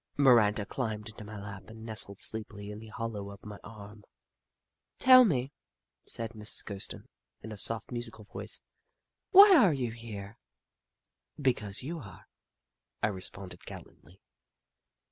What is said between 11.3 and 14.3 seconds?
Because you are," I responded, gallantly.